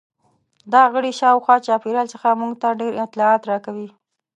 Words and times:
دا 0.73 0.83
غړي 0.93 1.11
شاوخوا 1.19 1.55
چاپیریال 1.67 2.07
څخه 2.13 2.29
موږ 2.41 2.53
ته 2.61 2.67
ډېر 2.79 2.93
اطلاعات 3.05 3.41
راکوي. 3.51 3.89